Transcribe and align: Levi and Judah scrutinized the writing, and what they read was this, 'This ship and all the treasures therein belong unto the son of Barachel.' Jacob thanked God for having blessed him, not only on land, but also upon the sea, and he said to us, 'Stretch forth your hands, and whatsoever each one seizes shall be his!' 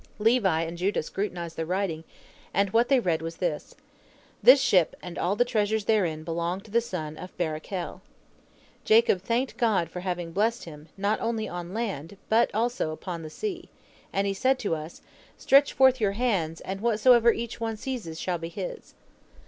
Levi 0.17 0.61
and 0.63 0.79
Judah 0.79 1.03
scrutinized 1.03 1.55
the 1.55 1.63
writing, 1.63 2.03
and 2.55 2.71
what 2.71 2.89
they 2.89 2.99
read 2.99 3.21
was 3.21 3.35
this, 3.35 3.75
'This 4.41 4.59
ship 4.59 4.95
and 5.03 5.19
all 5.19 5.35
the 5.35 5.45
treasures 5.45 5.85
therein 5.85 6.23
belong 6.23 6.53
unto 6.53 6.71
the 6.71 6.81
son 6.81 7.17
of 7.17 7.29
Barachel.' 7.37 8.01
Jacob 8.83 9.21
thanked 9.21 9.57
God 9.57 9.91
for 9.91 9.99
having 9.99 10.31
blessed 10.31 10.63
him, 10.63 10.89
not 10.97 11.21
only 11.21 11.47
on 11.47 11.75
land, 11.75 12.17
but 12.29 12.49
also 12.51 12.89
upon 12.89 13.21
the 13.21 13.29
sea, 13.29 13.69
and 14.11 14.25
he 14.25 14.33
said 14.33 14.57
to 14.57 14.73
us, 14.73 15.03
'Stretch 15.37 15.71
forth 15.71 16.01
your 16.01 16.13
hands, 16.13 16.61
and 16.61 16.81
whatsoever 16.81 17.31
each 17.31 17.59
one 17.59 17.77
seizes 17.77 18.19
shall 18.19 18.39
be 18.39 18.49
his!' 18.49 18.95